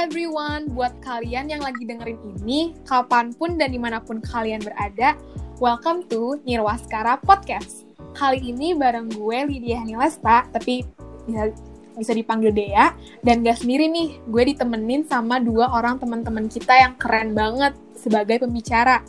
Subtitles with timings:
[0.00, 5.12] everyone, buat kalian yang lagi dengerin ini, kapan pun dan di mana pun kalian berada,
[5.60, 7.84] welcome to Nirwaskara Podcast.
[8.16, 10.88] Kali ini bareng gue Lydia Hanilesta, tapi
[11.28, 11.52] bisa,
[11.92, 16.96] bisa dipanggil Dea, dan gak sendiri nih, gue ditemenin sama dua orang teman-teman kita yang
[16.96, 19.04] keren banget sebagai pembicara.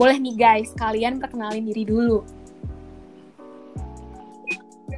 [0.00, 2.24] Boleh nih guys, kalian perkenalin diri dulu.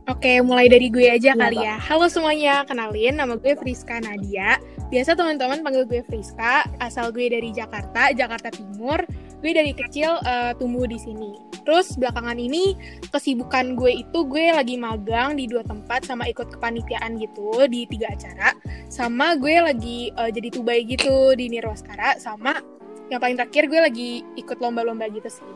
[0.05, 1.80] Oke, mulai dari gue aja Iya, kali ya.
[1.80, 4.61] Halo semuanya, kenalin nama gue Friska Nadia.
[4.92, 9.01] Biasa teman-teman panggil gue Friska, asal gue dari Jakarta, Jakarta Timur.
[9.41, 11.41] Gue dari kecil eh, tumbuh di sini.
[11.64, 12.77] Terus belakangan ini
[13.09, 18.12] kesibukan gue itu gue lagi magang di dua tempat sama ikut kepanitiaan gitu di tiga
[18.12, 18.52] acara.
[18.92, 22.61] Sama gue lagi eh, jadi tubai gitu di Nirwaskara sama
[23.09, 25.48] yang paling terakhir gue lagi ikut lomba-lomba gitu sih.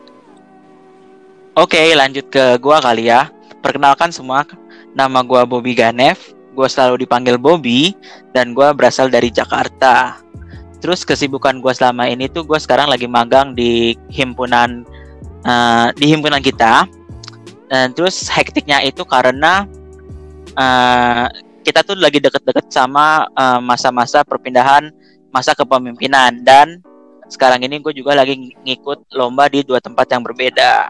[1.58, 3.26] Oke, lanjut ke gua kali ya.
[3.58, 4.46] Perkenalkan semua,
[4.94, 6.18] nama gua Bobby Ganev.
[6.54, 7.94] Gua selalu dipanggil Bobby
[8.34, 10.18] dan gua berasal dari Jakarta.
[10.78, 14.86] Terus kesibukan gua selama ini tuh gua sekarang lagi magang di himpunan
[15.42, 16.86] eh, di himpunan kita.
[17.68, 19.66] Dan terus hektiknya itu karena
[20.56, 21.26] eh,
[21.66, 24.90] kita tuh lagi deket-deket sama eh, masa-masa perpindahan
[25.28, 26.80] masa kepemimpinan dan
[27.28, 30.88] sekarang ini gue juga lagi ng- ngikut lomba di dua tempat yang berbeda.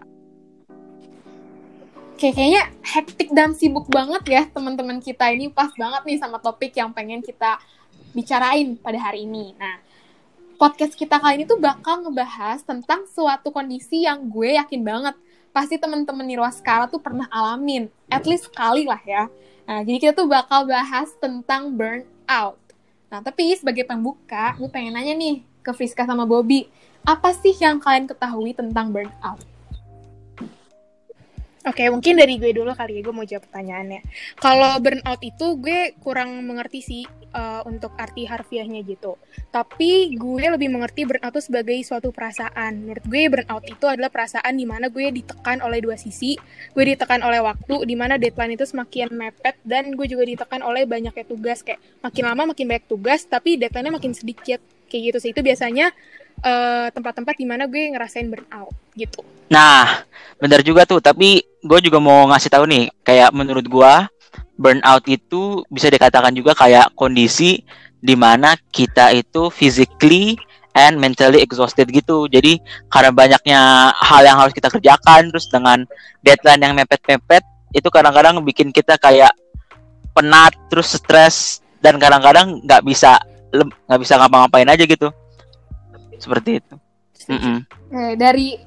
[2.19, 6.75] Kayak kayaknya hektik dan sibuk banget ya teman-teman kita ini pas banget nih sama topik
[6.75, 7.55] yang pengen kita
[8.11, 9.55] bicarain pada hari ini.
[9.55, 9.79] Nah,
[10.59, 15.15] podcast kita kali ini tuh bakal ngebahas tentang suatu kondisi yang gue yakin banget
[15.55, 19.31] pasti teman-teman Nirwaskara tuh pernah alamin, at least sekali lah ya.
[19.63, 22.59] Nah, jadi kita tuh bakal bahas tentang burnout.
[23.07, 26.67] Nah, tapi sebagai pembuka, gue pengen nanya nih ke Friska sama Bobby,
[27.07, 29.39] apa sih yang kalian ketahui tentang burnout?
[31.69, 34.01] Oke, mungkin dari gue dulu kali ya, gue mau jawab pertanyaannya.
[34.41, 37.03] Kalau burnout itu gue kurang mengerti sih
[37.37, 39.21] uh, untuk arti harfiahnya gitu.
[39.53, 42.89] Tapi gue lebih mengerti burnout itu sebagai suatu perasaan.
[42.89, 46.33] Menurut gue burnout itu adalah perasaan di mana gue ditekan oleh dua sisi.
[46.73, 50.89] Gue ditekan oleh waktu, di mana deadline itu semakin mepet, dan gue juga ditekan oleh
[50.89, 51.61] banyaknya tugas.
[51.61, 54.57] Kayak makin lama makin banyak tugas, tapi deadline-nya makin sedikit.
[54.89, 55.29] Kayak gitu sih.
[55.37, 55.93] Itu biasanya
[56.43, 59.21] uh, tempat-tempat di mana gue ngerasain burnout gitu.
[59.49, 60.05] Nah,
[60.37, 61.01] benar juga tuh.
[61.01, 64.07] Tapi gue juga mau ngasih tahu nih, kayak menurut gua
[64.59, 67.63] burnout itu bisa dikatakan juga kayak kondisi
[67.99, 70.35] di mana kita itu physically
[70.75, 72.27] and mentally exhausted gitu.
[72.27, 72.59] Jadi
[72.91, 73.59] karena banyaknya
[73.95, 75.83] hal yang harus kita kerjakan, terus dengan
[76.23, 77.43] deadline yang mepet-mepet,
[77.75, 79.31] itu kadang-kadang bikin kita kayak
[80.15, 83.19] penat, terus stres, dan kadang-kadang nggak bisa
[83.55, 85.07] lem- nggak bisa ngapa-ngapain aja gitu.
[86.19, 86.75] Seperti itu.
[87.31, 87.57] Mm-mm.
[87.63, 88.59] Oke, dari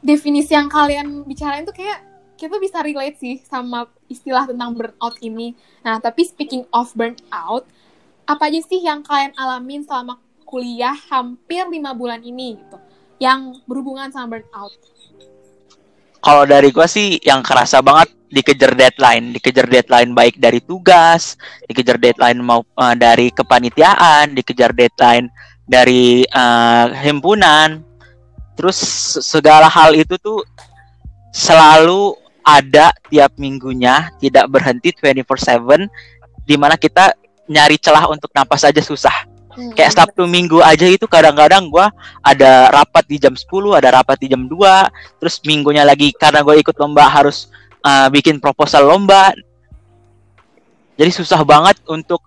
[0.00, 2.02] definisi yang kalian bicarain tuh kayak
[2.38, 5.58] kita bisa relate sih sama istilah tentang burnout ini.
[5.82, 7.66] Nah, tapi speaking of burnout,
[8.24, 12.78] apa aja sih yang kalian alamin selama kuliah hampir lima bulan ini gitu,
[13.18, 14.74] yang berhubungan sama burnout?
[16.26, 21.38] kalau dari gua sih yang kerasa banget dikejar deadline, dikejar deadline baik dari tugas,
[21.70, 25.30] dikejar deadline mau eh, dari kepanitiaan, dikejar deadline
[25.66, 27.82] dari eh, himpunan.
[28.56, 30.40] Terus se- segala hal itu tuh
[31.34, 32.16] selalu
[32.46, 35.90] ada tiap minggunya, tidak berhenti 24/7
[36.46, 37.12] di mana kita
[37.50, 41.88] nyari celah untuk napas aja susah Hmm, kayak Sabtu Minggu aja itu kadang-kadang gua
[42.20, 44.52] ada rapat di jam 10, ada rapat di jam 2,
[45.16, 47.48] terus minggunya lagi karena gue ikut lomba harus
[47.80, 49.32] uh, bikin proposal lomba.
[51.00, 52.20] Jadi susah banget untuk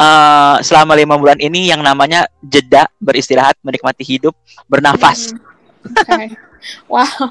[0.00, 4.32] uh, selama lima bulan ini yang namanya jeda beristirahat, menikmati hidup,
[4.64, 5.36] bernafas.
[5.84, 6.26] Hmm, Oke.
[6.88, 7.28] wow.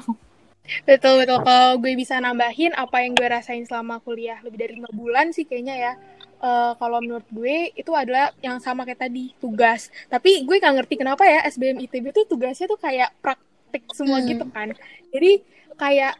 [0.86, 1.38] Betul betul.
[1.42, 5.42] Kalau gue bisa nambahin apa yang gue rasain selama kuliah lebih dari lima bulan sih
[5.42, 5.92] kayaknya ya.
[6.40, 9.90] Eh, kalau menurut gue itu adalah yang sama kayak tadi tugas.
[10.06, 14.30] Tapi gue nggak ngerti kenapa ya SBM ITB tuh tugasnya tuh kayak praktik semua Hmm.
[14.30, 14.70] gitu kan.
[15.10, 15.42] Jadi
[15.74, 16.14] kayak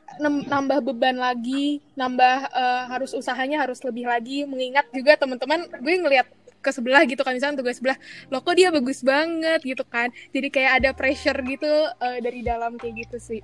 [0.50, 4.42] nambah beban lagi, nambah eh, harus usahanya harus lebih lagi.
[4.50, 6.26] Mengingat juga teman-teman gue ngelihat
[6.60, 7.96] ke sebelah gitu kan misalnya tugas sebelah
[8.28, 12.76] lo kok dia bagus banget gitu kan jadi kayak ada pressure gitu eh, dari dalam
[12.76, 13.40] kayak gitu sih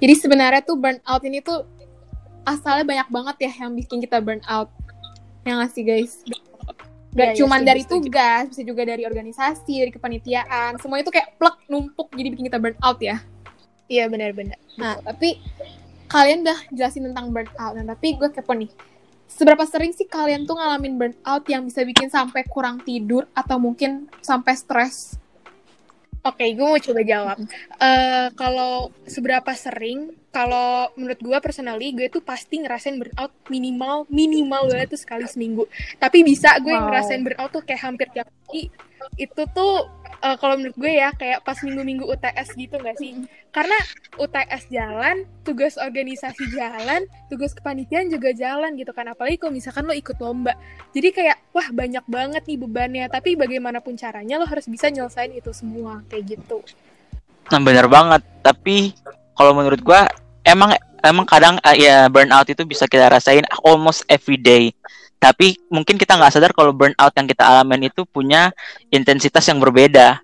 [0.00, 1.64] Jadi sebenarnya tuh burnout ini tuh
[2.44, 4.68] asalnya banyak banget ya yang bikin kita burnout.
[5.44, 6.14] Yang ngasih guys.
[7.10, 10.78] Gak Iya, iya, cuman setuju, dari tugas, bisa juga dari organisasi, dari kepanitiaan.
[10.78, 13.18] Semua itu kayak plek numpuk jadi bikin kita burnout ya.
[13.90, 14.54] Iya benar-benar.
[14.78, 15.42] Nah, tapi
[16.06, 17.74] kalian udah jelasin tentang burnout.
[17.74, 18.70] Nah, tapi gue kepo nih.
[19.30, 24.10] Seberapa sering sih kalian tuh ngalamin burnout yang bisa bikin sampai kurang tidur atau mungkin
[24.20, 25.16] sampai stres?
[26.20, 27.38] Oke, gue mau coba jawab.
[27.80, 34.68] Eh kalau seberapa sering, kalau menurut gue personally, gue tuh pasti ngerasain burnout minimal minimal
[34.68, 35.64] banget tuh sekali seminggu.
[35.96, 36.92] Tapi bisa gue Wow.
[36.92, 38.68] ngerasain burnout tuh kayak hampir tiap hari.
[39.16, 39.88] Itu tuh
[40.20, 43.24] eh, kalau menurut gue ya kayak pas minggu-minggu UTS gitu nggak sih?
[43.50, 43.74] Karena
[44.20, 49.10] UTS jalan, tugas organisasi jalan, tugas kepanitiaan juga jalan gitu kan.
[49.10, 50.54] Apalagi kalau misalkan lo ikut lomba.
[50.94, 53.04] Jadi kayak wah banyak banget nih bebannya.
[53.10, 56.62] Tapi bagaimanapun caranya lo harus bisa nyelesain itu semua kayak gitu.
[57.50, 58.22] Nah, bener banget.
[58.46, 58.94] Tapi
[59.34, 60.06] kalau menurut gua
[60.46, 64.70] emang emang kadang eh, ya burnout itu bisa kita rasain almost every day.
[65.20, 68.48] Tapi mungkin kita nggak sadar kalau burnout yang kita alamin itu punya
[68.88, 70.16] intensitas yang berbeda.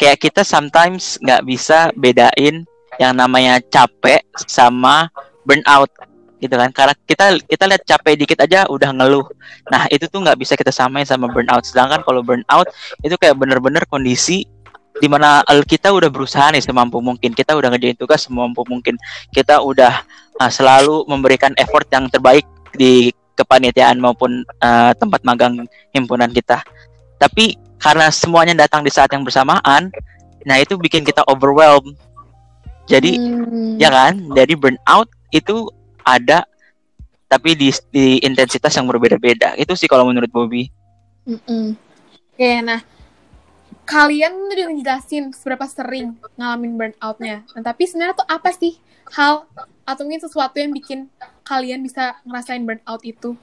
[0.00, 2.64] Kayak kita sometimes nggak bisa bedain
[2.96, 5.12] yang namanya capek sama
[5.44, 5.92] burnout
[6.40, 6.72] gitu kan?
[6.72, 9.28] Karena kita kita lihat capek dikit aja udah ngeluh.
[9.68, 11.68] Nah itu tuh nggak bisa kita samain sama burnout.
[11.68, 12.72] Sedangkan kalau burnout
[13.04, 14.48] itu kayak bener-bener kondisi
[14.96, 17.36] di mana kita udah berusaha nih semampu mungkin.
[17.36, 18.96] Kita udah ngerjain tugas semampu mungkin.
[19.36, 20.00] Kita udah
[20.40, 25.64] uh, selalu memberikan effort yang terbaik di kepanitiaan maupun uh, tempat magang
[25.96, 26.60] himpunan kita
[27.16, 29.88] tapi karena semuanya datang di saat yang bersamaan
[30.44, 31.96] nah itu bikin kita overwhelmed
[32.84, 33.78] jadi Hmm.
[33.80, 35.68] ya kan jadi burnout itu
[36.04, 36.44] ada
[37.30, 40.68] tapi di, di intensitas yang berbeda-beda itu sih kalau menurut Bobby
[41.28, 41.76] Mm-mm.
[42.40, 42.80] Oke, nah
[43.84, 47.44] kalian udah ngejelasin seberapa sering ngalamin burnout-nya.
[47.52, 48.80] Nah, tapi sebenarnya tuh apa sih
[49.12, 49.44] hal
[49.84, 51.10] atau mungkin sesuatu yang bikin
[51.50, 53.34] kalian bisa ngerasain burnout itu?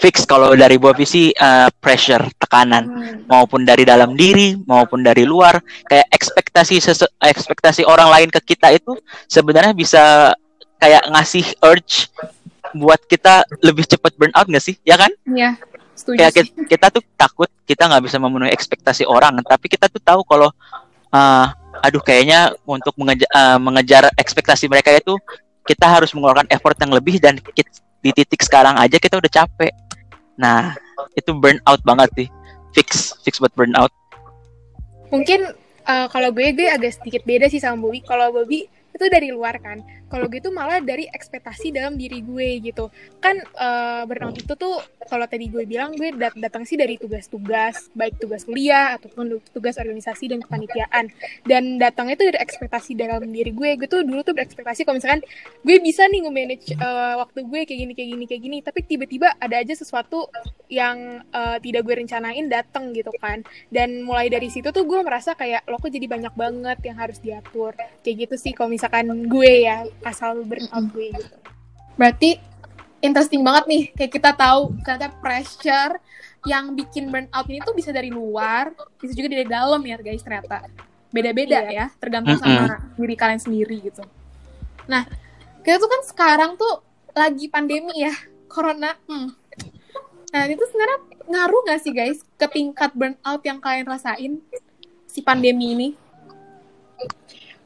[0.00, 3.22] fix kalau dari Bobby sih uh, pressure tekanan Hmm.
[3.30, 6.82] maupun dari dalam diri maupun dari luar kayak ekspektasi
[7.22, 8.98] ekspektasi orang lain ke kita itu
[9.30, 10.34] sebenarnya bisa
[10.82, 12.10] kayak ngasih urge
[12.74, 15.54] buat kita lebih cepat burnout nggak sih ya kan Iya,
[15.94, 16.38] setuju kayak sih.
[16.50, 20.50] kita, kita tuh takut kita nggak bisa memenuhi ekspektasi orang tapi kita tuh tahu kalau
[21.14, 21.46] uh,
[21.78, 23.30] aduh kayaknya untuk mengejar,
[23.62, 25.14] mengejar ekspektasi mereka itu
[25.66, 29.72] kita harus mengeluarkan effort yang lebih dan kit- di titik sekarang aja kita udah capek
[30.34, 30.74] nah
[31.14, 32.28] itu burnout banget sih
[32.74, 33.92] fix fix buat burnout
[35.12, 35.40] Mungkin
[35.84, 38.00] eh, kalau gue gue agak sedikit beda sih sama Bobby.
[38.00, 39.84] Kalau Bobby itu dari luar kan.
[40.12, 42.92] Kalau gue tuh malah dari ekspektasi dalam diri gue gitu.
[43.24, 47.88] Kan eh, burnout itu tuh kalau tadi gue bilang gue dat- datang sih dari tugas-tugas,
[47.96, 51.08] baik tugas kuliah ataupun tugas organisasi dan kepanitiaan.
[51.48, 53.80] Dan datang itu dari ekspektasi dalam diri gue.
[53.80, 55.24] Gue tuh dulu tuh berekspektasi kalau misalkan
[55.64, 59.32] gue bisa nih nge-manage eh, waktu gue kayak gini kayak gini kayak gini, tapi tiba-tiba
[59.40, 60.28] ada aja sesuatu
[60.68, 65.36] yang eh, tidak gue rencanain datang gitu kan dan mulai dari situ tuh gue merasa
[65.36, 69.52] kayak lo kok jadi banyak banget yang harus diatur kayak gitu sih kalau misalkan gue
[69.68, 71.36] ya asal burnout gue gitu
[71.96, 72.40] Berarti
[73.04, 76.00] interesting banget nih, kayak kita tahu ternyata pressure
[76.48, 80.64] yang bikin burnout ini tuh bisa dari luar, bisa juga dari dalam ya guys ternyata.
[81.12, 81.70] Beda-beda Iya.
[81.70, 84.00] ya, tergantung sama diri kalian sendiri gitu.
[84.88, 85.04] Nah,
[85.60, 86.80] kita tuh kan sekarang tuh
[87.12, 88.14] lagi pandemi ya,
[88.48, 88.96] corona.
[89.04, 89.28] Hmm.
[90.32, 90.98] Nah, itu sebenarnya
[91.28, 94.40] ngaruh gak sih guys ke tingkat burnout yang kalian rasain
[95.04, 95.88] si pandemi ini?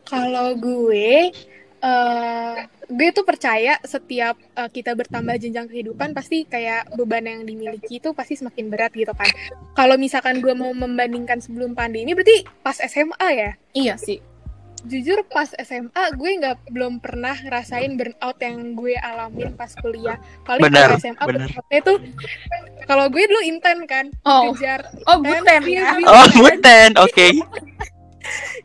[0.06, 1.34] kalau gue
[1.78, 2.56] eh
[2.86, 8.10] gue tuh percaya setiap eh, kita bertambah jenjang kehidupan pasti kayak beban yang dimiliki itu
[8.10, 9.26] pasti semakin berat gitu kan.
[9.72, 13.50] Kalau misalkan gue mau membandingkan sebelum pandemi berarti pas SMA ya?
[13.72, 14.20] Iya sih.
[14.86, 20.14] jujur pas SMA gue nggak belum pernah ngerasain burnout yang gue alamin pas kuliah.
[20.46, 21.98] Paling Bener, kalau SMA burnoutnya tuh
[22.86, 24.54] kalau gue dulu inten kan Oh.
[24.54, 25.90] dikejar Oh, buten ya.
[26.06, 27.26] oh buten oke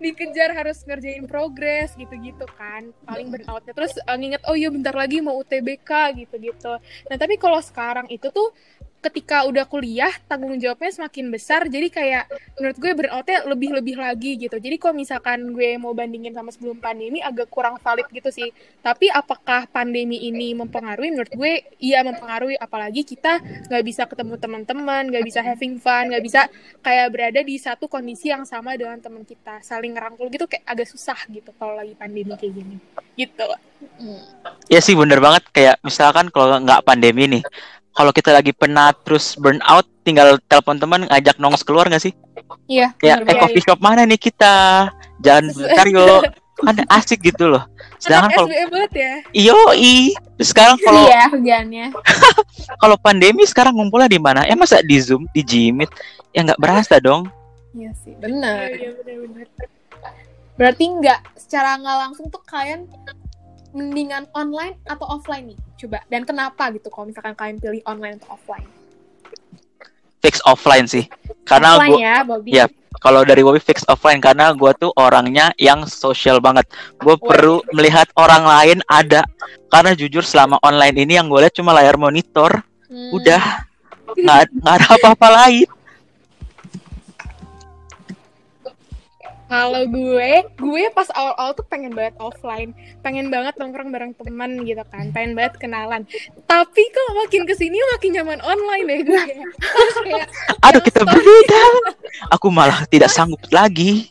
[0.03, 3.73] dikejar harus ngerjain progres gitu-gitu kan paling burnoutnya.
[3.75, 6.73] Terus eh, nginget oh iya bentar lagi mau UTBK gitu-gitu.
[6.81, 8.53] Nah tapi kalau sekarang itu tuh
[9.01, 11.65] ketika udah kuliah tanggung jawabnya semakin besar.
[11.65, 12.29] Jadi kayak
[12.61, 14.61] menurut gue burnoutnya lebih-lebih lagi gitu.
[14.61, 18.53] Jadi kalau misalkan gue mau bandingin sama sebelum pandemi agak kurang valid gitu sih.
[18.85, 21.09] Tapi apakah pandemi ini mempengaruhi?
[21.17, 22.55] Menurut gue iya mempengaruhi.
[22.61, 26.45] Apalagi kita nggak bisa ketemu teman-teman nggak bisa having fun nggak bisa
[26.85, 29.65] kayak berada di satu kondisi yang sama dengan teman kita.
[29.65, 32.77] Saling ngerangkul gitu kayak agak susah gitu kalau lagi pandemi kayak gini.
[33.17, 33.45] Gitu.
[34.69, 35.41] Ya sih bener banget.
[35.49, 37.43] Kayak misalkan kalau nggak pandemi nih
[37.91, 42.13] kalau kita lagi penat terus burnout tinggal telepon teman ngajak nongos keluar nggak sih?
[42.65, 44.89] Iya, ya eh coffee shop mana nih kita?
[45.21, 46.23] Jalan bentar yuk
[46.61, 47.63] kan asik gitu loh.
[47.97, 49.13] Sedangkan kalau banget ya.
[49.33, 51.85] Iyo i terus sekarang kalau Iya, kerjaannya.
[52.81, 54.45] kalau pandemi sekarang ngumpulnya di mana?
[54.45, 55.89] Ya masa di zoom di jimit
[56.33, 57.29] ya nggak berasa dong.
[57.71, 58.67] Iya sih, benar.
[58.67, 59.47] iya benar-benar
[60.59, 62.85] Berarti nggak secara nggak langsung tuh kalian
[63.71, 65.59] mendingan online atau offline nih?
[65.79, 65.99] Coba.
[66.11, 68.67] Dan kenapa gitu kalau misalkan kalian pilih online atau offline?
[70.21, 71.09] fix offline sih
[71.49, 72.49] karena offline gua ya, Bobby.
[72.53, 72.65] Iya.
[73.01, 76.69] kalau dari Bobby fix offline karena gue tuh orangnya yang sosial banget.
[77.01, 79.25] Gue perlu melihat orang lain ada.
[79.73, 82.61] Karena jujur selama online ini yang gue lihat cuma layar monitor.
[82.85, 83.09] Hmm.
[83.09, 83.65] Udah
[84.13, 85.65] nggak ada apa-apa lain.
[89.51, 92.71] Kalau gue, gue pas awal-awal tuh pengen banget offline,
[93.03, 96.07] pengen banget nongkrong bareng teman gitu kan, pengen banget kenalan.
[96.47, 99.23] Tapi kok makin ke sini makin nyaman online deh gue.
[99.59, 100.27] Terus kayak
[100.63, 101.61] Aduh kita story- berbeda.
[102.31, 104.10] Aku malah tidak sanggup lagi.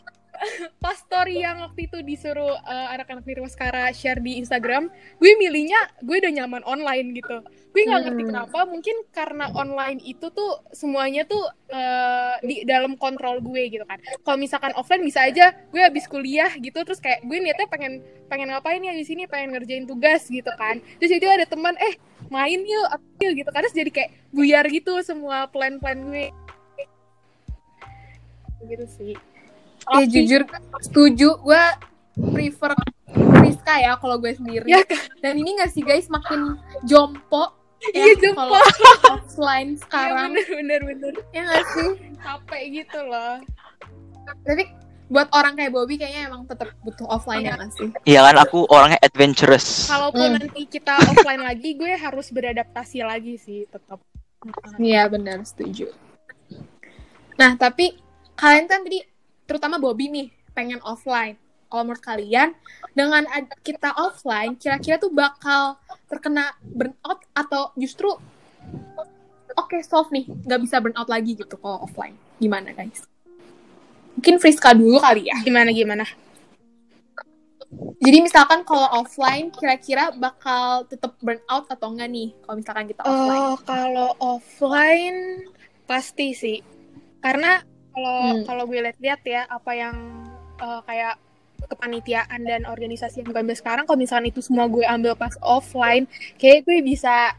[0.81, 4.89] Pas story yang waktu itu disuruh uh, anak-anak Nirwaskara share di Instagram,
[5.21, 7.45] gue milihnya gue udah nyaman online gitu.
[7.71, 8.29] Gue nggak ngerti Hmm.
[8.35, 11.39] kenapa, mungkin karena online itu tuh semuanya tuh
[11.71, 14.01] uh, di dalam kontrol gue gitu kan.
[14.01, 18.51] Kalau misalkan offline bisa aja gue habis kuliah gitu, terus kayak gue niatnya pengen pengen
[18.51, 20.83] ngapain ya di sini, pengen ngerjain tugas gitu kan.
[20.99, 21.95] Terus itu ada teman, eh
[22.27, 22.87] main yuk,
[23.23, 23.63] yuk gitu kan.
[23.63, 26.27] Terus jadi kayak buyar gitu semua plan-plan gue.
[28.67, 29.15] Gitu sih.
[29.83, 30.41] Ya jujur
[30.79, 31.63] setuju gue
[32.31, 32.71] prefer
[33.41, 34.63] Rizka ya kalau gue sendiri.
[34.65, 35.01] Ya kan?
[35.19, 38.45] Dan ini gak sih guys makin jompo Iya, ya, jompo.
[38.45, 38.61] kalau
[39.17, 40.29] offline Iya sekarang.
[40.31, 41.13] bener bener bener.
[41.31, 41.89] ya gak sih?
[42.15, 43.41] Capek gitu loh.
[44.45, 44.63] Tapi
[45.11, 47.89] buat orang kayak Bobby kayaknya emang tetap butuh offline ya sih?
[48.05, 49.89] Iya kan aku orangnya adventurous.
[49.89, 50.39] Kalaupun Hmm.
[50.39, 53.99] nanti kita offline lagi, gue harus beradaptasi lagi sih tetap.
[54.77, 55.91] Iya benar setuju.
[57.35, 57.97] Nah tapi
[58.33, 59.03] kalian kan tadi
[59.51, 61.35] terutama Bobby nih pengen offline.
[61.67, 62.55] Kalau menurut kalian
[62.95, 63.27] dengan
[63.59, 65.75] kita offline kira-kira tuh bakal
[66.07, 68.11] terkena burnout atau justru
[69.55, 72.15] oke soft nih nggak bisa burnout lagi gitu kalau offline.
[72.39, 73.03] Gimana guys?
[74.15, 75.35] Mungkin Friska dulu kali ya.
[75.43, 76.07] Gimana gimana?
[78.03, 83.39] Jadi misalkan kalau offline kira-kira bakal tetap burnout atau enggak nih kalau misalkan kita offline?
[83.39, 85.47] Oh, kalau offline
[85.87, 86.59] pasti sih.
[87.23, 88.43] Karena kalau Hmm.
[88.45, 89.95] kalau gue lihat-lihat ya apa yang
[90.57, 91.15] eh, kayak
[91.61, 96.09] kepanitiaan dan organisasi yang gue ambil sekarang kalau misalkan itu semua gue ambil pas offline
[96.35, 97.31] kayak gue bisa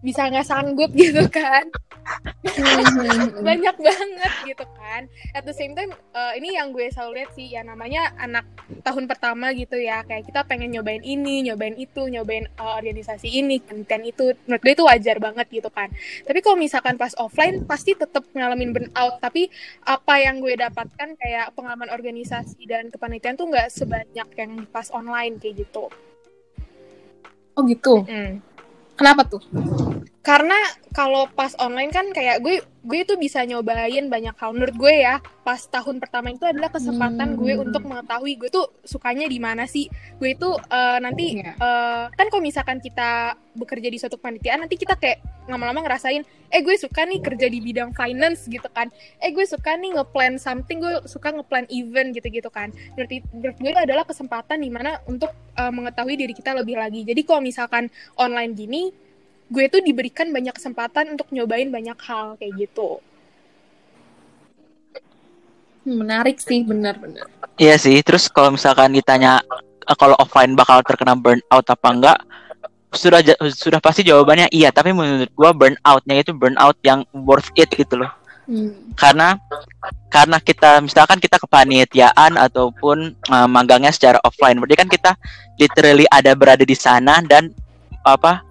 [0.00, 1.68] bisa nggak sanggup gitu kan.
[3.46, 5.06] Banyak banget gitu kan.
[5.36, 8.48] At the same time eh, ini yang gue selalu lihat sih ya namanya anak
[8.80, 10.02] tahun pertama gitu ya.
[10.08, 14.32] Kayak kita pengen nyobain ini nyobain itu nyobain eh, organisasi ini konten itu.
[14.48, 15.92] Menurut gue itu wajar banget gitu kan.
[16.24, 19.20] Tapi kalau misalkan pas offline pasti tetap ngalamin burnout.
[19.20, 19.52] Tapi
[19.84, 25.36] apa yang gue dapatkan kayak pengalaman organisasi dan kepanitiaan tuh nggak sebanyak yang pas online
[25.36, 25.92] kayak gitu.
[27.58, 28.06] Oh gitu.
[28.08, 28.40] Hmm.
[29.00, 29.40] Kenapa tuh?
[30.20, 30.52] karena
[30.92, 35.16] kalau pas online kan kayak gue gue tuh bisa nyobain banyak hal menurut gue ya
[35.40, 37.38] pas tahun pertama itu adalah kesempatan Hmm.
[37.40, 39.88] gue untuk mengetahui gue tuh sukanya di mana sih
[40.20, 41.56] gue itu eh, nanti Iya.
[41.56, 46.60] eh, kan kalau misalkan kita bekerja di suatu panitiaan nanti kita kayak lama-lama ngerasain eh
[46.64, 48.88] gue suka nih kerja di bidang finance gitu kan
[49.20, 53.70] eh gue suka nih ngeplan something gue suka ngeplan event gitu-gitu kan berarti menurut gue
[53.76, 58.56] adalah kesempatan di mana untuk eh, mengetahui diri kita lebih lagi jadi kalau misalkan online
[58.56, 58.82] gini
[59.50, 63.02] gue tuh diberikan banyak kesempatan untuk nyobain banyak hal kayak gitu.
[65.82, 67.26] Menarik sih, benar-benar.
[67.58, 67.98] Iya sih.
[68.06, 69.42] Terus kalau misalkan ditanya
[69.84, 72.18] eh, kalau offline bakal terkena burnout apa enggak?
[72.90, 73.22] Sudah
[73.54, 78.10] sudah pasti jawabannya iya, tapi menurut gua burnoutnya itu burnout yang worth it gitu loh.
[78.50, 78.94] Hmm.
[78.98, 79.38] Karena
[80.10, 85.10] karena kita misalkan kita kepanitiaan ataupun eh, magangnya secara offline, berarti kan kita
[85.54, 87.54] literally ada berada di sana dan
[88.02, 88.42] apa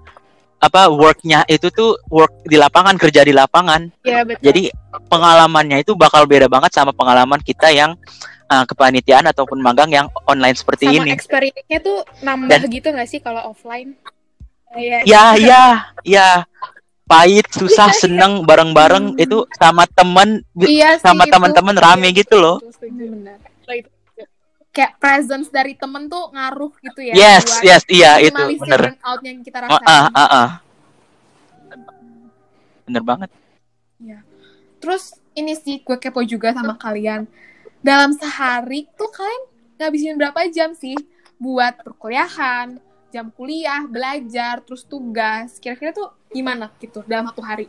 [0.59, 4.43] apa worknya itu tuh work di lapangan kerja di lapangan Ya betul.
[4.43, 4.61] jadi
[5.07, 7.95] pengalamannya itu bakal beda banget sama pengalaman kita yang
[8.51, 11.15] uh, kepanitiaan ataupun magang yang online seperti sama ini.
[11.15, 13.95] experience-nya tuh nambah gitu nggak sih kalau offline?
[14.69, 15.63] Kayak Ya, ya,
[16.05, 16.29] ya.
[17.09, 19.23] Pahit, susah, seneng bareng-bareng Hmm.
[19.23, 22.61] itu sama temen Iya sama teman-teman rame gitu loh.
[22.85, 23.41] Benar.
[24.69, 27.17] Kayak presence dari temen tuh ngaruh gitu ya.
[27.17, 28.93] Yes, buat yes, iya itu bener.
[28.93, 29.81] burnout yang kita rasain.
[29.89, 30.49] ah, ah, ah.
[32.85, 33.29] Bener banget.
[34.79, 37.25] Terus ini sih gue kepo juga sama kalian.
[37.81, 39.43] Dalam sehari tuh kalian
[39.81, 40.95] ngabisin berapa jam sih
[41.41, 42.77] buat perkuliahan,
[43.09, 45.57] jam kuliah, belajar, terus tugas.
[45.57, 47.65] Kira-kira tuh gimana gitu dalam satu hari?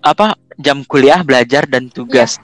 [0.00, 2.40] Apa jam kuliah, belajar dan tugas.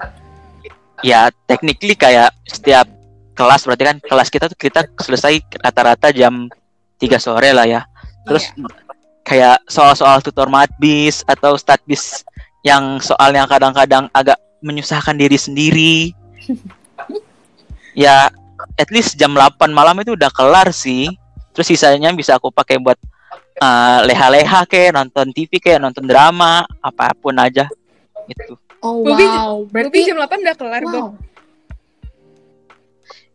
[1.01, 2.85] Ya, technically kayak setiap
[3.33, 6.51] kelas berarti kan kelas kita tuh kita selesai rata-rata jam
[6.99, 7.87] 3 sore lah ya.
[8.27, 8.69] Terus Iya.
[9.25, 12.27] kayak soal-soal tutor matbis atau statbis
[12.67, 15.95] yang soalnya kadang-kadang agak menyusahkan diri sendiri.
[17.95, 18.29] ya,
[18.79, 21.11] at least jam 8 malam itu udah kelar sih.
[21.55, 22.99] Terus sisanya bisa aku pakai buat
[23.63, 27.67] uh, leha-leha kayak nonton TV kayak nonton drama, apa pun aja.
[28.29, 28.55] itu.
[28.79, 30.95] Oh wow, Bobby berarti jam 8 udah kelar, Bob.
[30.95, 31.11] wow.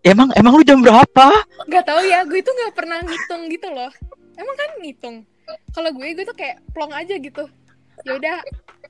[0.04, 1.28] Emang emang lu jam berapa?
[1.72, 3.88] Gak tau ya, gue itu gak pernah ngitung gitu loh.
[4.36, 5.16] Emang kan ngitung.
[5.72, 7.48] Kalau gue, gue tuh kayak plong aja gitu.
[8.04, 8.38] Ya udah,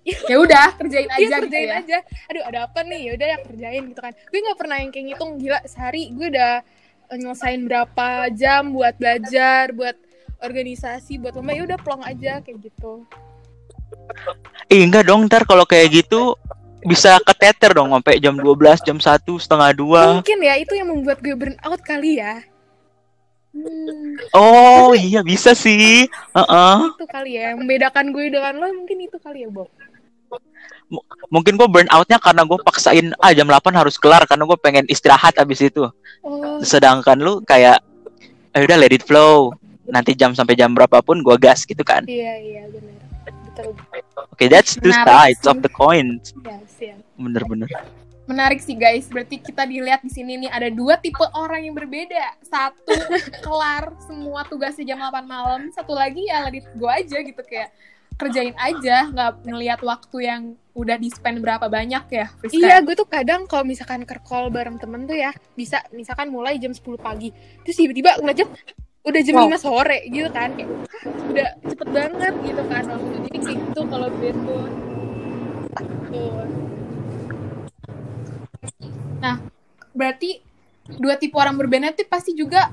[0.03, 1.79] Ya udah, kerjain aja iya gitu kerjain ya.
[1.79, 1.97] aja.
[2.27, 3.01] Aduh, ada apa nih?
[3.07, 4.11] Ya udah ya kerjain gitu kan.
[4.11, 6.53] Gue gak pernah yang kayak ngitung gila sehari gue udah
[7.13, 9.95] nyelesain berapa jam buat belajar, buat
[10.43, 11.55] organisasi, buat lomba.
[11.55, 13.07] Ya udah plong aja kayak gitu.
[14.67, 16.35] Eh enggak dong, ntar kalau kayak gitu
[16.83, 20.19] bisa keteter dong sampai jam 12, jam 1, setengah 2.
[20.19, 22.43] Mungkin ya itu yang membuat gue burn out kali ya.
[23.53, 24.17] Hmm.
[24.33, 26.09] Oh iya bisa sih.
[26.09, 26.75] Heeh.
[26.89, 27.53] Itu kali ya.
[27.53, 29.69] Yang membedakan gue dengan lo mungkin itu kali ya, Bob.
[31.29, 34.85] Mungkin gue burn outnya karena gue paksain ah jam 8 harus kelar karena gue pengen
[34.89, 35.85] istirahat abis itu.
[36.21, 37.81] Oh, Sedangkan lu kayak
[38.53, 39.53] eh udah let it flow.
[39.85, 42.05] Nanti jam sampai jam berapapun gue gas gitu kan.
[42.05, 43.01] iya iya benar.
[43.53, 43.73] Betul.
[44.33, 45.49] Oke, that's two Menarik sides sih.
[45.49, 46.17] of the coin.
[46.41, 46.97] Ya, siap.
[47.21, 47.69] Bener-bener.
[48.23, 52.39] Menarik sih guys, berarti kita dilihat di sini nih ada dua tipe orang yang berbeda.
[52.39, 52.95] Satu
[53.43, 57.75] kelar semua tugasnya jam 8 malam, satu lagi ya it go aja gitu kayak
[58.15, 62.55] kerjain aja, nggak ngelihat waktu yang udah di spend berapa banyak ya, Friska?
[62.55, 66.55] Iya, gue tuh kadang kalau misalkan ke call bareng temen tuh ya, bisa misalkan mulai
[66.55, 67.29] jam 10 pagi.
[67.67, 68.49] Terus tiba-tiba ngeliat jam,
[69.03, 69.51] udah jam Wow.
[69.51, 70.49] 5 sore gitu kan.
[70.55, 73.15] Kayak, "Hah, udah cepet banget gitu kan waktu.
[73.19, 74.71] Jadi gitu kalau mood.
[76.07, 76.45] Tuh.
[79.93, 80.41] Berarti
[80.99, 82.67] dua tipe orang berbeda itu pasti juga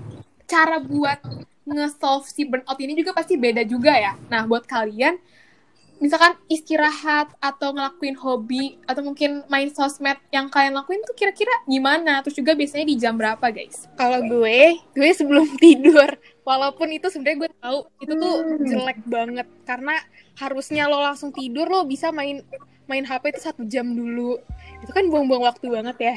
[0.50, 1.20] cara buat
[1.62, 4.18] nge-solve si burnout ini juga pasti beda juga ya.
[4.26, 5.14] Nah, buat kalian
[6.00, 12.24] misalkan istirahat atau ngelakuin hobi atau mungkin main sosmed yang kalian lakuin tuh kira-kira gimana?
[12.24, 13.84] Terus juga biasanya di jam berapa, guys?
[13.94, 16.08] Kalau gue, gue sebelum tidur,
[16.42, 18.64] walaupun itu sebenarnya gue tahu itu tuh Hmm.
[18.64, 19.94] jelek banget karena
[20.40, 22.40] harusnya lo langsung tidur lo bisa main
[22.88, 24.40] main HP itu satu jam dulu.
[24.80, 26.16] Itu kan buang-buang waktu banget ya.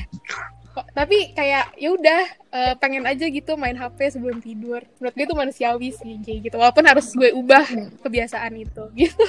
[0.73, 4.81] Kok- Tapi kayak ya udah eh, pengen aja gitu main HP sebelum tidur.
[4.97, 6.55] Menurut gue itu manusiawi sih kayak gitu.
[6.57, 7.61] Walaupun harus gue ubah
[8.01, 9.21] kebiasaan itu gitu.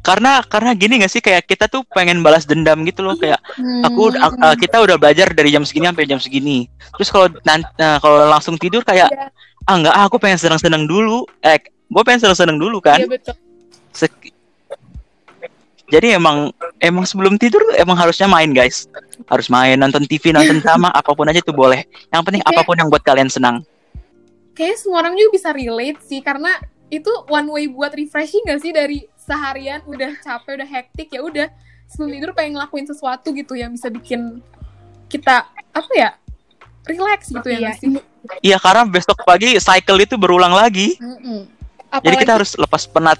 [0.00, 3.36] Karena karena gini gak sih kayak kita tuh pengen balas dendam gitu loh kayak
[3.84, 6.58] aku ak- uh, kita udah belajar dari jam segini sampai jam segini.
[6.96, 7.60] Terus kalau nah,
[7.98, 9.28] kalau langsung tidur kayak Iya.
[9.62, 11.28] ah enggak ah, aku pengen senang-senang dulu.
[11.38, 12.98] Eh, gue pengen senang-senang dulu kan.
[12.98, 13.36] Iya betul.
[13.92, 14.32] Sek-
[15.92, 16.48] Jadi emang
[16.80, 18.88] emang sebelum tidur emang harusnya main guys.
[19.28, 21.84] Harus main nonton TV, nonton drama, apa pun aja tuh boleh.
[22.08, 22.50] Yang penting Oke.
[22.56, 23.60] apa pun yang buat kalian senang.
[24.56, 26.56] Kayaknya semua orang juga bisa relate sih karena
[26.88, 31.48] itu one way buat refreshing gak sih dari seharian udah capek udah hektik ya udah
[31.88, 34.44] sebelum tidur pengen ngelakuin sesuatu gitu yang bisa bikin
[35.08, 36.10] kita apa ya
[36.84, 37.72] relax gitu ya Iya.
[37.80, 37.88] sih
[38.38, 40.94] Iya karena besok pagi cycle itu berulang lagi.
[41.02, 41.42] Mm-mm.
[41.42, 43.18] Jadi Apalagi kita harus lepas penat.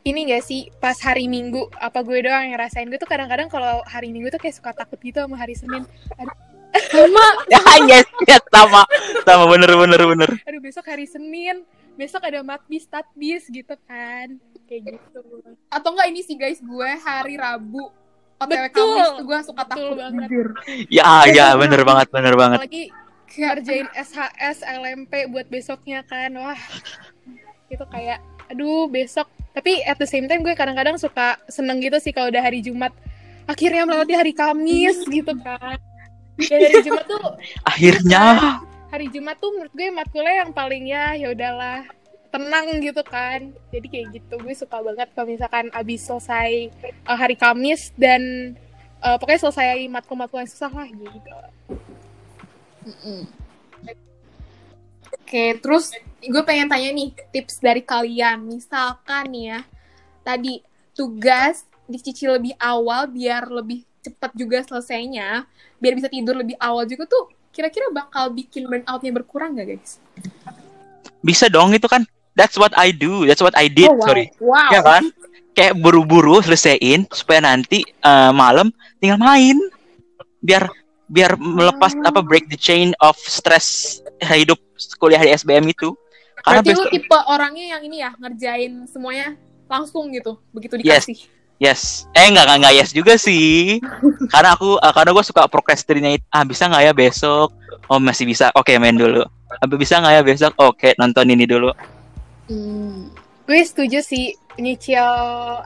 [0.00, 3.84] Ini gak sih pas hari Minggu apa gue doang yang ngerasain gue tuh kadang-kadang kalau
[3.84, 5.84] hari Minggu tuh kayak suka takut gitu sama hari Senin.
[6.90, 8.86] sama Ya yes, yes sama
[9.26, 10.30] sama bener bener bener.
[10.48, 11.66] Aduh besok hari Senin,
[12.00, 14.40] besok ada matbis tatbis gitu kan.
[14.70, 15.42] Kayak gitu.
[15.66, 17.90] atau enggak ini sih guys gue hari Rabu
[18.40, 18.72] OTW Betul.
[18.72, 20.28] Kamis tuh gue suka Betul takut banget.
[20.88, 22.58] Ya ya bener banget bener banget.
[22.64, 22.88] Kayak
[23.30, 26.32] kerjain SHS, LMP buat besoknya kan.
[26.40, 26.58] Wah.
[27.68, 29.28] Itu kayak aduh besok.
[29.50, 32.94] Tapi at the same time gue kadang-kadang suka seneng gitu sih kalau udah hari Jumat.
[33.50, 35.78] Akhirnya melewati hari Kamis gitu kan.
[36.38, 37.24] Ya dari Jumat tuh
[37.70, 38.22] Akhirnya
[38.90, 41.86] hari Jumat tuh menurut gue matkulnya yang paling ya ya udahlah
[42.30, 46.70] tenang gitu kan jadi kayak gitu gue suka banget kalau misalkan abis selesai
[47.06, 48.54] uh, hari Kamis dan
[49.02, 51.30] uh, pokoknya selesai matkul-matkul yang susah lah gitu
[55.30, 58.50] Oke, terus gue pengen tanya nih tips dari kalian.
[58.50, 59.60] Misalkan nih ya,
[60.26, 60.58] tadi
[60.90, 65.46] tugas dicicil lebih awal biar lebih cepat juga selesainya,
[65.78, 70.02] biar bisa tidur lebih awal juga tuh kira-kira bakal bikin burnout-nya berkurang gak guys?
[71.22, 72.02] bisa dong itu kan.
[72.34, 73.22] That's what I do.
[73.22, 73.86] That's what I did.
[73.86, 74.06] Oh, wow.
[74.10, 74.26] Sorry.
[74.42, 74.70] Wow.
[74.74, 75.14] Ya kan?
[75.54, 79.54] Kayak buru-buru selesaiin supaya nanti eh, malam tinggal main.
[80.42, 80.66] Biar
[81.06, 82.10] biar melepas Ah.
[82.10, 84.58] apa break the chain of stress hidup
[84.96, 85.92] kuliah di SBM itu.
[86.40, 89.36] Karena Berarti lu tipe orangnya yang ini ya, ngerjain semuanya
[89.68, 91.04] langsung gitu, begitu Yes.
[91.04, 91.18] dikasih.
[91.60, 91.80] yes.
[92.16, 93.78] Eh enggak enggak, enggak yes juga sih.
[94.32, 96.24] karena aku eh, karena gue suka procrastinate.
[96.32, 97.52] Ah bisa nggak ya besok?
[97.86, 98.48] Oh masih bisa.
[98.56, 99.20] Oke main dulu.
[99.60, 100.52] Apa bisa nggak ya besok?
[100.56, 101.70] Oke nonton ini dulu.
[102.48, 103.12] Hmm.
[103.46, 105.02] gue setuju sih nyicil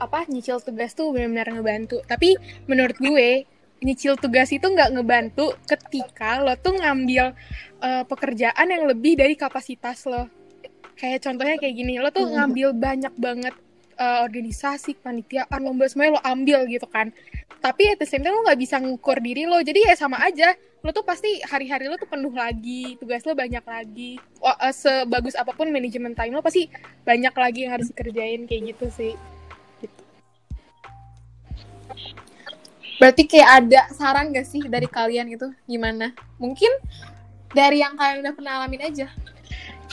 [0.00, 2.33] apa nyicil tugas tuh benar-benar ngebantu tapi
[2.64, 3.44] menurut gue
[3.85, 7.37] nyicil tugas itu nggak ngebantu ketika lo tuh ngambil
[7.85, 10.27] uh, pekerjaan yang lebih dari kapasitas lo
[10.97, 13.55] kayak contohnya kayak gini lo tuh ngambil banyak banget
[13.99, 17.11] uh, organisasi, panitiaan, lomba semuanya lo ambil gitu kan.
[17.62, 19.59] Tapi at the same time lo nggak bisa ngukur diri lo.
[19.62, 20.53] Jadi ya sama aja.
[20.85, 24.20] Lo tuh pasti hari-hari lo tuh penuh lagi, tugas lo banyak lagi.
[24.42, 26.68] Wah, uh, sebagus apa pun manajemen time lo pasti
[27.09, 29.12] banyak lagi yang harus dikerjain kayak gitu sih.
[32.98, 36.14] Berarti kayak ada saran gak sih dari kalian gitu gimana?
[36.38, 36.70] Mungkin
[37.54, 39.09] dari yang kalian udah pernah alamin aja.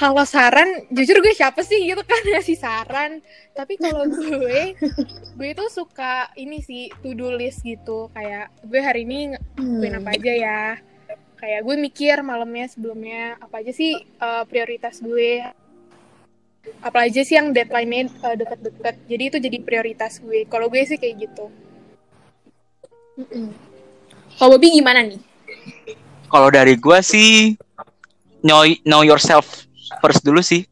[0.01, 3.21] Kalau saran, jujur gue siapa sih gitu kan ngasih saran.
[3.53, 4.73] Tapi kalau gue,
[5.37, 8.09] gue itu suka ini sih to do list gitu.
[8.17, 10.63] Kayak gue hari ini ngapain apa aja ya.
[11.37, 15.45] Kayak gue mikir malamnya sebelumnya apa aja sih uh, prioritas gue.
[16.81, 18.95] Apa aja sih yang deadline-nya uh, deket-deket.
[19.05, 20.49] Jadi itu jadi prioritas gue.
[20.49, 21.49] Kalau gue sih kayak gitu.
[24.37, 25.19] Kalau Bobby gimana nih?
[26.31, 27.53] Kalau dari gue sih
[28.41, 29.65] know know yourself
[30.01, 30.65] first dulu sih.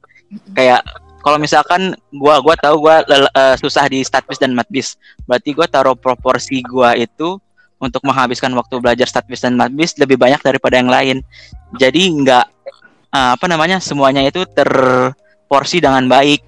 [0.53, 0.85] Kayak
[1.19, 4.95] kalau misalkan gua gua tahu gua uh, susah di statbis dan matbis.
[5.27, 7.37] Berarti gua taruh proporsi gua itu
[7.79, 11.17] untuk menghabiskan waktu belajar statbis dan matbis lebih banyak daripada yang lain.
[11.75, 12.45] Jadi nggak
[13.11, 16.43] uh, apa namanya semuanya itu terporsi dengan baik.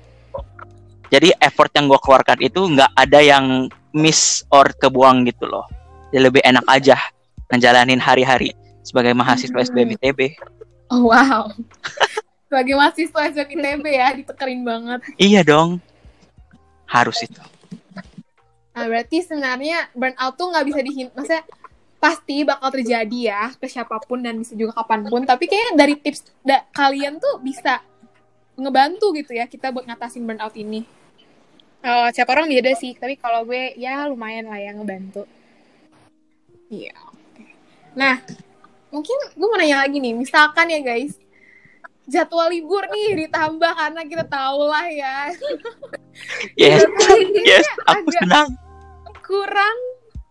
[1.11, 5.67] Jadi effort yang gue keluarkan itu nggak ada yang miss or kebuang gitu loh.
[6.12, 7.00] Jadi lebih enak aja
[7.47, 8.52] menjalanin hari-hari
[8.84, 9.65] sebagai mahasiswa Hmm.
[9.65, 10.19] SBM ITB.
[10.91, 11.47] Oh wow.
[12.52, 15.00] Sebagai mahasiswa SBM ya, ditekerin banget.
[15.15, 15.80] Iya dong.
[16.84, 17.39] Harus itu.
[18.71, 21.47] Nah, berarti sebenarnya burnout tuh nggak bisa dihin, maksudnya
[21.95, 25.24] pasti bakal terjadi ya ke siapa pun dan bisa juga kapan pun.
[25.24, 27.80] Tapi kayaknya dari tips da- kalian tuh bisa
[28.54, 30.84] ngebantu gitu ya kita buat ngatasin burnout ini.
[31.82, 33.00] Oh, siapa orang beda sih.
[33.00, 35.24] Tapi kalau gue ya lumayan lah ya ngebantu.
[36.71, 36.95] Iya.
[36.95, 37.43] oke.
[37.99, 38.15] Nah,
[38.89, 41.19] mungkin gue mau nanya lagi nih, misalkan ya guys,
[42.07, 45.31] jadwal libur nih ditambah karena kita tahu lah ya
[46.60, 46.84] Yes,
[47.49, 48.49] yes, aku senang.
[49.23, 49.77] kurang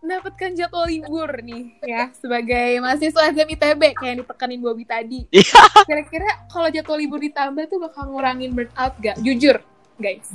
[0.01, 5.25] mendapatkan jadwal libur nih ya sebagai mahasiswa SDM ITB kayak yang ditekanin Bobby tadi.
[5.33, 5.61] Iya.
[5.85, 9.17] Kira-kira kalau jadwal libur ditambah tuh bakal ngurangin burnout gak?
[9.21, 9.61] Jujur,
[9.97, 10.29] guys.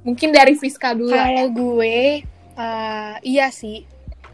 [0.00, 1.12] Mungkin dari Friska dulu.
[1.12, 1.28] lah.
[1.28, 2.24] Kalau gue,
[2.56, 3.84] eh, iya sih.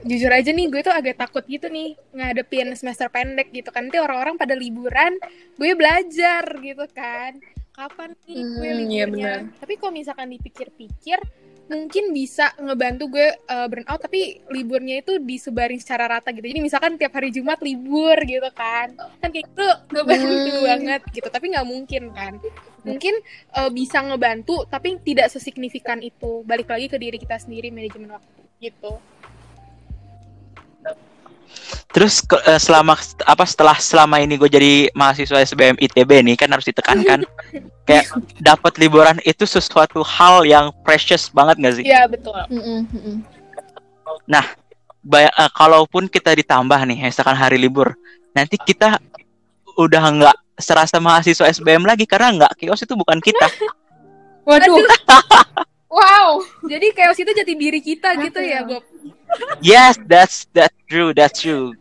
[0.07, 3.91] Jujur aja nih, gue tuh agak takut gitu nih ngadepin semester pendek gitu kan.
[3.91, 5.19] Nanti orang-orang pada liburan,
[5.59, 7.43] gue belajar gitu kan.
[7.75, 11.21] Kapan nih gue Hmm, iya tapi kalau misalkan dipikir-pikir,
[11.67, 16.47] mungkin bisa ngebantu gue eh, burnout, tapi liburnya itu disebarin secara rata gitu.
[16.47, 18.95] Jadi misalkan tiap hari Jumat libur gitu kan.
[19.19, 20.65] Kan kayak gitu ngebantu Hmm.
[20.65, 21.29] banget gitu.
[21.29, 22.35] Tapi nggak mungkin kan.
[22.87, 23.15] Mungkin
[23.59, 28.31] eh, bisa ngebantu tapi tidak sesignifikan itu balik lagi ke diri kita sendiri manajemen waktu
[28.57, 28.97] gitu
[31.95, 36.51] Terus ke- eh, selama apa setelah selama ini gue jadi mahasiswa SBM ITB nih kan
[36.53, 37.25] harus ditekankan
[37.89, 38.11] kayak
[38.43, 41.85] dapat liburan itu sesuatu hal yang precious banget gak sih?
[41.87, 43.23] iya betul mm-mm.
[45.07, 47.95] Bay- eh, kalaupun kita ditambah nih misalkan hari libur,
[48.35, 48.99] nanti kita
[49.79, 53.47] udah nggak serasa mahasiswa SBM lagi karena nggak kios itu bukan kita.
[54.47, 54.79] Waduh.
[55.91, 56.39] wow.
[56.71, 58.83] jadi chaos itu jati diri kita gitu ya Bob
[59.61, 61.75] yes, that's that's true, that's true.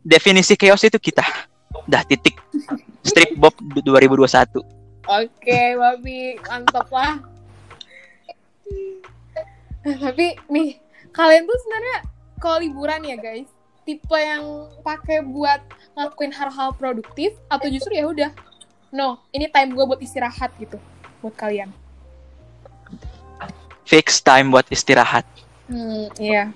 [0.00, 1.22] Definisi chaos itu kita.
[1.86, 2.38] Dah titik.
[3.04, 4.60] Strip Bob 2021.
[5.10, 7.18] Oke, Babi, mantap lah.
[9.80, 10.76] Nah, tapi nih,
[11.10, 11.96] kalian tuh sebenarnya
[12.36, 13.48] kalau liburan ya guys,
[13.88, 15.64] tipe yang pakai buat
[15.96, 18.30] ngelakuin hal-hal produktif atau justru ya udah,
[18.92, 20.76] no, ini time gue buat istirahat gitu
[21.24, 21.72] buat kalian.
[23.88, 25.24] Fix time buat istirahat.
[25.70, 26.50] Hmm, iya.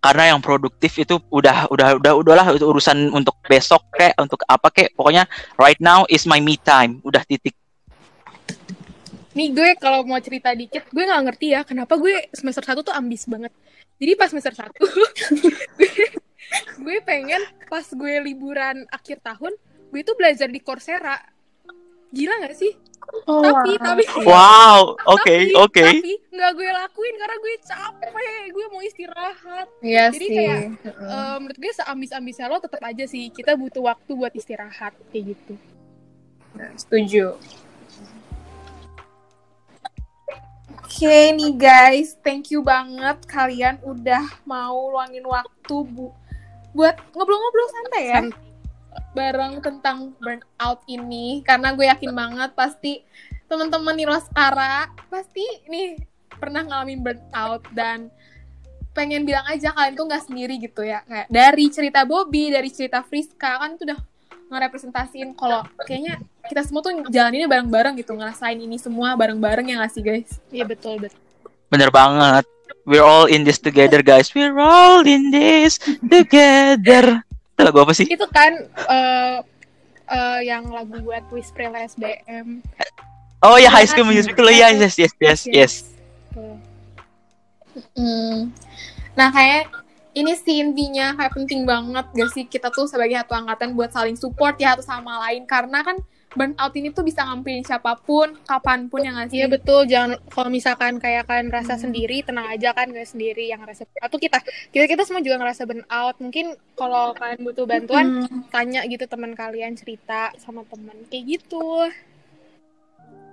[0.00, 4.72] karena yang produktif itu udah udah udah udahlah itu urusan untuk besok kayak untuk apa
[4.72, 5.28] kayak pokoknya
[5.60, 7.52] right now is my me time udah titik.
[9.36, 12.96] Nih gue kalau mau cerita dikit gue nggak ngerti ya kenapa gue semester satu tuh
[12.96, 13.52] ambis banget.
[14.00, 14.84] Jadi pas semester satu
[15.80, 16.06] gue,
[16.80, 19.52] gue pengen pas gue liburan akhir tahun
[19.90, 21.20] gue tuh belajar di Coursera
[22.10, 22.72] gila nggak sih?
[23.26, 24.02] Oh, tapi tapi.
[24.22, 25.82] Wow oke Tapi- oke.
[25.82, 28.10] tapi nggak gue lakuin karena gue capek.
[28.54, 29.66] Gue mau istirahat.
[29.82, 30.36] Iya Jadi sih.
[30.36, 31.10] kayak, Heeh.
[31.10, 33.30] Eh, menurut gue seambis-ambisnya lo tetap aja sih.
[33.30, 35.54] Kita butuh waktu buat istirahat kayak gitu.
[36.54, 37.34] Nah, setuju.
[40.70, 46.10] Oke nih guys, thank you banget kalian udah mau luangin waktu bu
[46.70, 48.20] buat ngobrol-ngobrol santai ya.
[48.22, 48.49] Santai.
[49.14, 53.02] Bareng tentang burnout ini karena gue yakin banget pasti
[53.50, 55.98] teman-teman di Roskara pasti nih
[56.38, 58.10] pernah ngalamin burnout dan
[58.90, 63.02] pengen bilang aja kalian tuh nggak sendiri gitu ya kayak dari cerita Bobby dari cerita
[63.06, 64.00] Friska kan itu udah
[64.50, 66.18] ngerepresentasiin kalau kayaknya
[66.50, 70.66] kita semua tuh jalaninnya bareng-bareng gitu ngerasain ini semua bareng-bareng ya nggak sih guys Iya
[70.66, 71.30] betul betul.
[71.70, 72.42] Bener banget.
[72.82, 74.34] We're all in this together, guys.
[74.34, 77.22] We're all in this together.
[77.60, 78.08] Itu lagu apa sih?
[78.08, 78.56] Itu kan
[78.88, 79.36] eh
[80.08, 82.64] eh, yang lagu buat Whisper SBM.
[83.44, 84.48] Oh ya, High School Musical.
[84.48, 85.74] Ya, yes, yes, yes, yes.
[87.96, 88.52] Hmm.
[89.16, 89.68] Nah, kayak
[90.12, 94.18] ini sih intinya kayak penting banget gak sih kita tuh sebagai satu angkatan buat saling
[94.18, 95.96] support ya satu sama lain karena kan
[96.30, 99.42] burnout ini tuh bisa ngambilin siapa pun, kapan pun ya nggak sih?
[99.42, 101.82] Iya betul, jangan kalau misalkan kayak kalian ngerasa Hmm.
[101.90, 104.38] sendiri, tenang aja kan gak sendiri yang ngerasa atau kita
[104.70, 106.16] kita kita semua juga ngerasa burnout.
[106.22, 106.46] Mungkin
[106.78, 108.46] kalau kalian butuh bantuan, Hmm.
[108.48, 111.90] tanya gitu teman kalian cerita sama teman kayak gitu.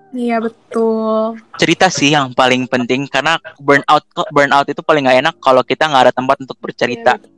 [0.08, 1.36] Iya betul.
[1.60, 6.04] Cerita sih yang paling penting karena burnout burnout itu paling nggak enak kalau kita nggak
[6.10, 7.20] ada tempat untuk bercerita.
[7.20, 7.36] Iya,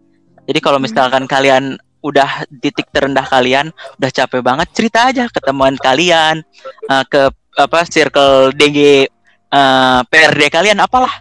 [0.48, 5.76] Jadi kalau misalkan kalian udah titik terendah kalian, udah capek banget, cerita aja ke teman
[5.80, 6.42] kalian,
[6.88, 9.08] eh, ke apa circle DG
[9.50, 11.12] eh, PRD kalian apalah.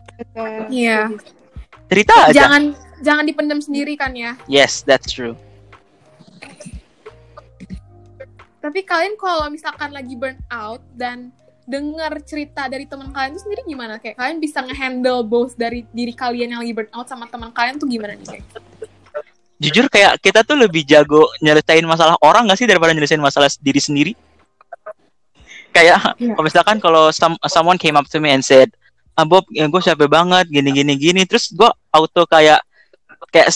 [0.70, 1.10] Iya.
[1.88, 2.44] cerita aja.
[2.44, 2.62] Jangan
[3.00, 4.36] jangan dipendam sendiri kan ya.
[4.44, 5.32] Yes, that's true.
[8.58, 11.32] Tapi kalian kalau misalkan lagi burnout dan
[11.68, 13.96] dengar cerita dari teman kalian itu sendiri gimana?
[13.96, 17.88] Kayak kalian bisa ngehandle both dari diri kalian yang lagi burnout sama teman kalian tuh
[17.88, 18.28] gimana nih?
[18.28, 18.44] Kayak?
[19.59, 23.83] Jujur kayak kita tuh lebih jago nyelesain masalah orang gak sih daripada nyelesain masalah diri
[23.83, 24.12] sendiri?
[25.75, 26.35] Kayak Iya.
[26.35, 28.71] kalau misalkan kalau some- someone came up to me and said,
[29.18, 32.62] ah, Bob, ya gue capek banget, gini gini gini, terus gue auto kayak
[33.35, 33.51] kayak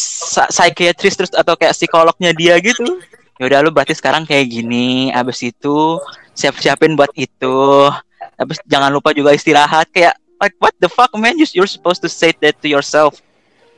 [0.50, 2.98] psychiatrist terus atau kayak psikolognya dia gitu.
[3.38, 6.02] Ya udah lu berarti sekarang kayak gini, abis itu
[6.34, 7.88] siap-siapin buat itu,
[8.36, 12.10] abis jangan lupa juga istirahat kayak like what the fuck man, You- you're supposed to
[12.10, 13.22] say that to yourself.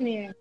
[0.00, 0.32] Iya.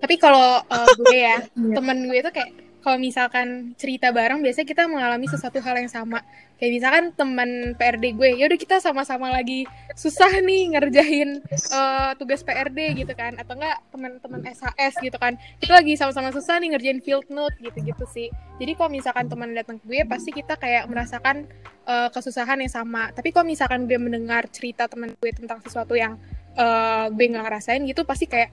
[0.00, 1.74] Tapi kalau uh, gue ya, Iya.
[1.76, 6.24] temen gue itu kayak kalau misalkan cerita bareng biasanya kita mengalami sesuatu hal yang sama.
[6.56, 9.64] Kayak misalkan teman PRD gue, ya udah kita sama-sama lagi
[9.96, 11.40] susah nih ngerjain
[11.72, 15.40] uh, tugas PRD gitu kan, atau enggak teman-teman SHS gitu kan.
[15.60, 18.28] Kita lagi sama-sama susah nih ngerjain field note gitu-gitu sih.
[18.60, 21.48] Jadi kalau misalkan teman datang ke gue, pasti kita kayak merasakan
[21.88, 23.08] uh, kesusahan yang sama.
[23.12, 26.20] Tapi kalau misalkan gue mendengar cerita teman gue tentang sesuatu yang
[26.56, 28.50] uh, gue nggak ngerasain gitu, pasti kayak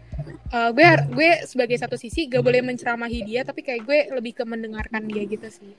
[0.53, 4.43] uh, gue gue sebagai satu sisi gak boleh menceramahi dia tapi kayak gue lebih ke
[4.47, 5.71] mendengarkan dia gitu sih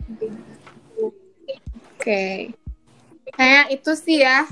[1.98, 2.54] Oke.
[3.35, 4.46] Kayak itu sih ya.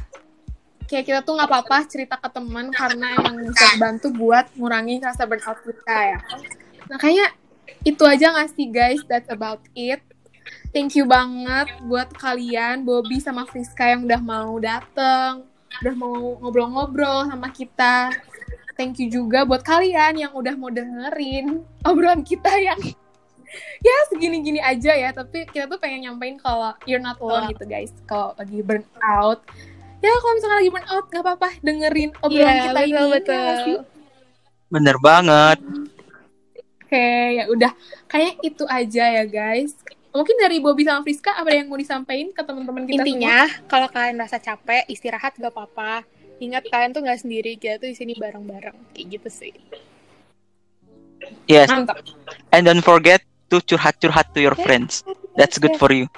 [0.90, 5.31] Kayak kita tuh nggak apa-apa cerita ke teman karena emang bisa bantu buat ngurangi rasa
[5.31, 6.18] burnout kita ya.
[6.90, 7.33] Nah kayaknya
[7.87, 9.00] itu aja nggak sih guys?
[9.07, 10.02] That's about it.
[10.74, 15.46] Thank you banget buat kalian, Bobby sama Friska yang udah mau dateng,
[15.78, 18.10] udah mau ngobrol-ngobrol sama kita.
[18.74, 22.76] Thank you juga buat kalian yang udah mau dengerin obrolan kita yang
[23.86, 27.48] ya segini-gini aja ya tapi kita tuh pengen nyampein kalau you're not alone Oh.
[27.48, 29.40] gitu guys kalau lagi burn out
[29.96, 33.32] ya kalau misalnya lagi burn out nggak apa-apa dengerin obrolan Iya, kita betul, ini betul.
[33.32, 33.76] ya nggak sih?
[34.66, 35.58] Bener banget.
[36.84, 37.72] oke ya udah
[38.06, 39.72] kayaknya itu aja ya guys
[40.16, 44.16] mungkin dari Bobby sama Friska ada yang mau disampaikan ke teman-teman kita intinya kalau kalian
[44.16, 46.02] rasa capek istirahat gak apa-apa.
[46.37, 48.76] Ingat kalian tuh nggak sendiri kita tuh di sini bareng-bareng.
[48.92, 49.52] Kayak gitu sih.
[51.48, 52.05] Yes, mantap.
[52.52, 55.00] And don't forget to curhat-curhat to your friends.
[55.40, 56.12] That's good for you.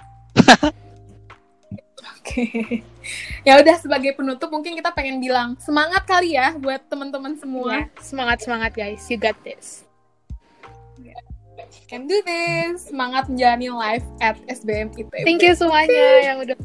[2.03, 2.35] oke.
[3.41, 7.89] Ya udah sebagai penutup mungkin kita pengen bilang semangat kali ya buat teman-teman semua.
[7.89, 9.01] Ya, semangat semangat guys.
[9.09, 9.88] You got this
[11.89, 16.57] can do this semangat menjalani life at SBM ITB thank you semuanya yang udah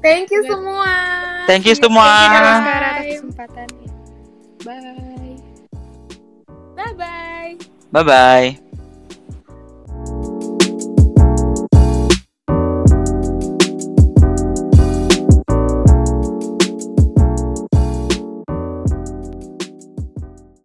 [0.00, 0.52] Thank you Good.
[0.56, 0.92] semua.
[1.44, 2.06] Thank you semua.
[2.06, 3.90] Thank you atas kesempatannya
[4.64, 4.80] bye
[6.76, 7.52] Bye bye.
[7.92, 8.65] Bye bye.